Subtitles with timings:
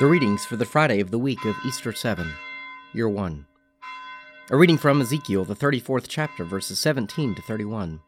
[0.00, 2.32] The readings for the Friday of the week of Easter 7,
[2.94, 3.46] Year 1.
[4.50, 8.00] A reading from Ezekiel, the 34th chapter, verses 17 to 31.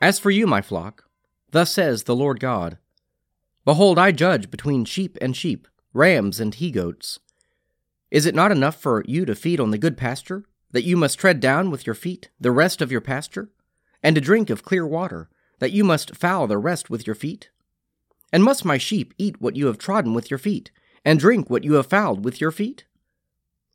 [0.00, 1.04] As for you, my flock,
[1.50, 2.78] thus says the Lord God
[3.66, 7.20] Behold, I judge between sheep and sheep, rams and he goats.
[8.10, 11.18] Is it not enough for you to feed on the good pasture, that you must
[11.18, 13.50] tread down with your feet the rest of your pasture,
[14.02, 17.50] and to drink of clear water, that you must foul the rest with your feet?
[18.34, 20.72] And must my sheep eat what you have trodden with your feet,
[21.04, 22.84] and drink what you have fouled with your feet?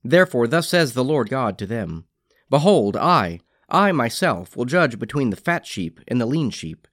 [0.04, 2.04] Therefore, thus says the Lord God to them
[2.49, 6.90] Behold, I, I myself, will judge between the fat sheep and the lean sheep.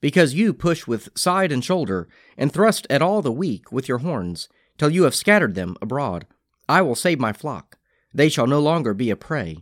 [0.00, 3.98] Because you push with side and shoulder, and thrust at all the weak with your
[3.98, 6.26] horns, till you have scattered them abroad,
[6.66, 7.76] I will save my flock.
[8.14, 9.58] They shall no longer be a prey.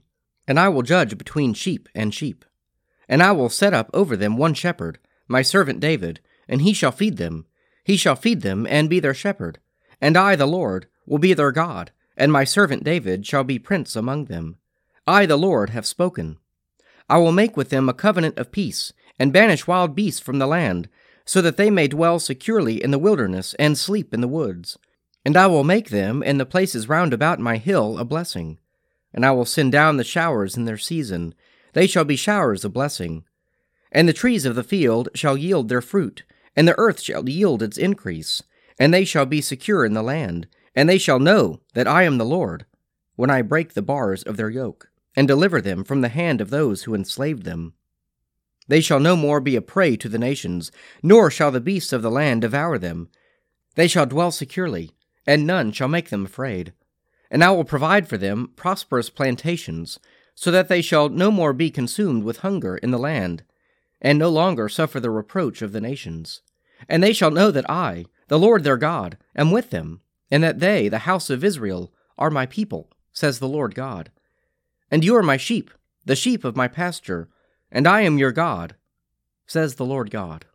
[0.46, 2.44] And I will judge between sheep and sheep.
[3.08, 6.92] And I will set up over them one shepherd, my servant David and he shall
[6.92, 7.46] feed them.
[7.84, 9.58] He shall feed them and be their shepherd.
[10.00, 13.96] And I, the Lord, will be their God, and my servant David shall be prince
[13.96, 14.56] among them.
[15.06, 16.38] I, the Lord, have spoken.
[17.08, 20.46] I will make with them a covenant of peace, and banish wild beasts from the
[20.46, 20.88] land,
[21.26, 24.78] so that they may dwell securely in the wilderness and sleep in the woods.
[25.24, 28.58] And I will make them and the places round about my hill a blessing.
[29.12, 31.34] And I will send down the showers in their season.
[31.72, 33.24] They shall be showers of blessing.
[33.90, 36.24] And the trees of the field shall yield their fruit,
[36.56, 38.42] and the earth shall yield its increase,
[38.78, 42.18] and they shall be secure in the land, and they shall know that I am
[42.18, 42.66] the Lord,
[43.16, 46.50] when I break the bars of their yoke, and deliver them from the hand of
[46.50, 47.74] those who enslaved them.
[48.66, 52.02] They shall no more be a prey to the nations, nor shall the beasts of
[52.02, 53.08] the land devour them.
[53.74, 54.92] They shall dwell securely,
[55.26, 56.72] and none shall make them afraid.
[57.30, 59.98] And I will provide for them prosperous plantations,
[60.34, 63.44] so that they shall no more be consumed with hunger in the land,
[64.00, 66.42] and no longer suffer the reproach of the nations.
[66.88, 70.60] And they shall know that I, the Lord their God, am with them, and that
[70.60, 74.10] they, the house of Israel, are my people, says the Lord God.
[74.90, 75.70] And you are my sheep,
[76.04, 77.28] the sheep of my pasture,
[77.70, 78.76] and I am your God,
[79.46, 80.46] says the Lord God.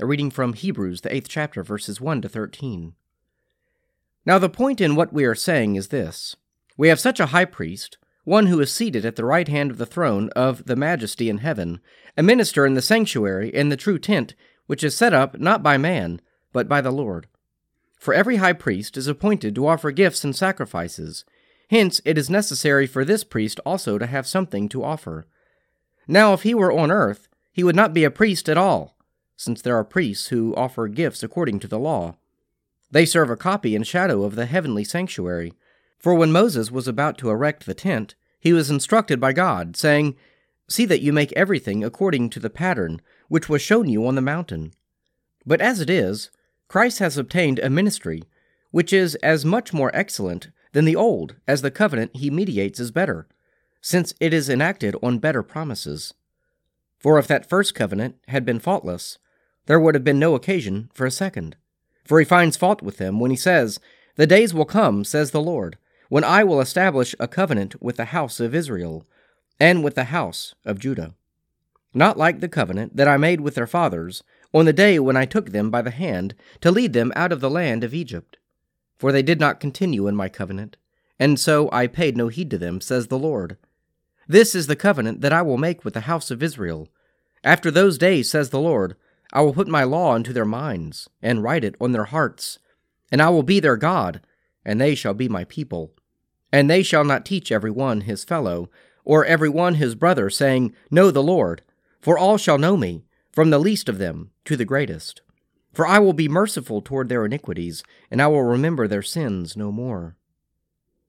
[0.00, 2.94] A reading from Hebrews, the eighth chapter, verses 1 to 13.
[4.24, 6.36] Now, the point in what we are saying is this
[6.76, 9.78] We have such a high priest one who is seated at the right hand of
[9.78, 11.80] the throne of the majesty in heaven,
[12.14, 14.34] a minister in the sanctuary in the true tent,
[14.66, 16.20] which is set up not by man,
[16.52, 17.26] but by the Lord.
[17.98, 21.24] For every high priest is appointed to offer gifts and sacrifices.
[21.70, 25.26] Hence, it is necessary for this priest also to have something to offer.
[26.06, 28.94] Now, if he were on earth, he would not be a priest at all,
[29.36, 32.16] since there are priests who offer gifts according to the law.
[32.90, 35.54] They serve a copy and shadow of the heavenly sanctuary.
[35.98, 40.16] For when Moses was about to erect the tent, he was instructed by God, saying,
[40.68, 44.20] See that you make everything according to the pattern which was shown you on the
[44.20, 44.72] mountain.
[45.46, 46.30] But as it is,
[46.68, 48.22] Christ has obtained a ministry
[48.70, 52.90] which is as much more excellent than the old as the covenant he mediates is
[52.90, 53.26] better,
[53.80, 56.12] since it is enacted on better promises.
[56.98, 59.18] For if that first covenant had been faultless,
[59.66, 61.56] there would have been no occasion for a second.
[62.04, 63.80] For he finds fault with them when he says,
[64.16, 65.78] The days will come, says the Lord,
[66.08, 69.06] when I will establish a covenant with the house of Israel
[69.60, 71.14] and with the house of Judah.
[71.94, 75.26] Not like the covenant that I made with their fathers on the day when I
[75.26, 78.38] took them by the hand to lead them out of the land of Egypt.
[78.98, 80.76] For they did not continue in my covenant,
[81.18, 83.56] and so I paid no heed to them, says the Lord.
[84.26, 86.88] This is the covenant that I will make with the house of Israel.
[87.44, 88.96] After those days, says the Lord,
[89.32, 92.58] I will put my law into their minds, and write it on their hearts.
[93.10, 94.20] And I will be their God,
[94.64, 95.92] and they shall be my people.
[96.52, 98.70] And they shall not teach every one his fellow,
[99.04, 101.62] or every one his brother, saying, Know the Lord.
[102.00, 105.20] For all shall know me, from the least of them to the greatest.
[105.72, 109.70] For I will be merciful toward their iniquities, and I will remember their sins no
[109.70, 110.16] more.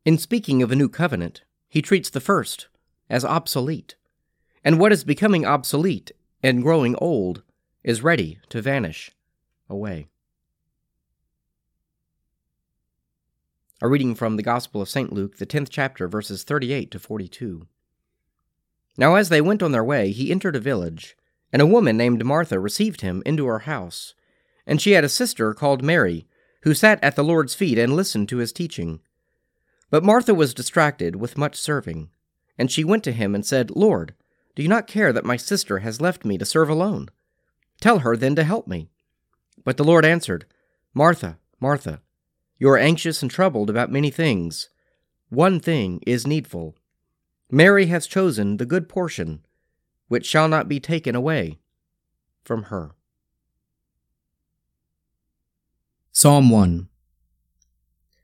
[0.06, 2.68] In speaking of a new covenant, he treats the first
[3.10, 3.96] as obsolete,
[4.64, 6.12] and what is becoming obsolete
[6.44, 7.44] and growing old
[7.84, 9.12] is ready to vanish
[9.70, 10.09] away.
[13.82, 15.14] A reading from the Gospel of St.
[15.14, 17.66] Luke, the 10th chapter, verses 38 to 42.
[18.98, 21.16] Now, as they went on their way, he entered a village,
[21.54, 24.16] and a woman named Martha received him into her house.
[24.68, 26.28] And she had a sister called Mary,
[26.64, 29.00] who sat at the Lord's feet and listened to his teaching.
[29.90, 32.10] But Martha was distracted with much serving.
[32.58, 34.14] And she went to him and said, Lord,
[34.56, 37.08] do you not care that my sister has left me to serve alone?
[37.80, 38.90] Tell her then to help me.
[39.64, 40.46] But the Lord answered,
[40.94, 42.02] Martha, Martha,
[42.60, 44.70] you are anxious and troubled about many things.
[45.30, 46.76] One thing is needful.
[47.50, 49.46] Mary has chosen the good portion,
[50.10, 51.60] which shall not be taken away
[52.44, 52.92] from her.
[56.12, 56.90] Psalm 1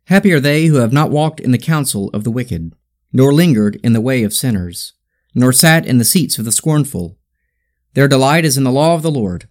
[0.08, 2.74] Happy are they who have not walked in the counsel of the wicked,
[3.14, 4.94] nor lingered in the way of sinners,
[5.34, 7.18] nor sat in the seats of the scornful.
[7.94, 9.48] Their delight is in the law of the Lord,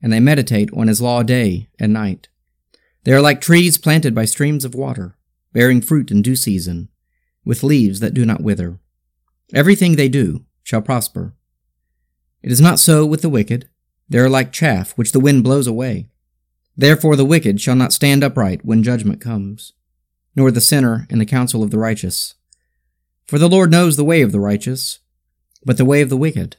[0.00, 2.28] and they meditate on his law day and night.
[3.04, 5.16] They are like trees planted by streams of water,
[5.52, 6.88] bearing fruit in due season,
[7.44, 8.78] with leaves that do not wither.
[9.54, 11.34] Everything they do shall prosper.
[12.42, 13.68] It is not so with the wicked.
[14.08, 16.08] They are like chaff which the wind blows away.
[16.76, 19.72] Therefore the wicked shall not stand upright when judgment comes,
[20.36, 22.34] nor the sinner in the counsel of the righteous.
[23.26, 25.00] For the Lord knows the way of the righteous,
[25.64, 26.56] but the way of the wicked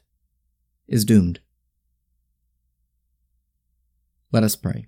[0.88, 1.40] is doomed.
[4.32, 4.88] Let us pray.